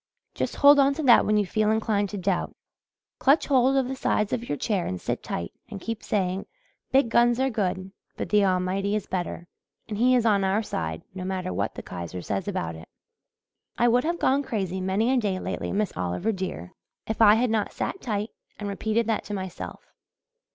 Just 0.33 0.55
hold 0.55 0.79
on 0.79 0.95
to 0.95 1.03
that 1.03 1.27
when 1.27 1.37
you 1.37 1.45
feel 1.45 1.69
inclined 1.69 2.09
to 2.09 2.17
doubt. 2.17 2.55
Clutch 3.19 3.45
hold 3.45 3.77
of 3.77 3.87
the 3.87 3.95
sides 3.95 4.33
of 4.33 4.49
your 4.49 4.57
chair 4.57 4.87
and 4.87 4.99
sit 4.99 5.21
tight 5.21 5.51
and 5.69 5.79
keep 5.79 6.01
saying, 6.01 6.47
'Big 6.91 7.07
guns 7.09 7.39
are 7.39 7.51
good 7.51 7.91
but 8.17 8.29
the 8.29 8.43
Almighty 8.43 8.95
is 8.95 9.05
better, 9.05 9.47
and 9.87 9.99
He 9.99 10.15
is 10.15 10.25
on 10.25 10.43
our 10.43 10.63
side, 10.63 11.03
no 11.13 11.23
matter 11.23 11.53
what 11.53 11.75
the 11.75 11.83
Kaiser 11.83 12.23
says 12.23 12.47
about 12.47 12.73
it.' 12.75 12.89
I 13.77 13.87
would 13.87 14.03
have 14.03 14.17
gone 14.17 14.41
crazy 14.41 14.81
many 14.81 15.11
a 15.13 15.17
day 15.17 15.37
lately, 15.37 15.71
Miss 15.71 15.93
Oliver, 15.95 16.31
dear, 16.31 16.73
if 17.05 17.21
I 17.21 17.35
had 17.35 17.51
not 17.51 17.71
sat 17.71 18.01
tight 18.01 18.31
and 18.57 18.67
repeated 18.67 19.05
that 19.05 19.23
to 19.25 19.35
myself. 19.35 19.85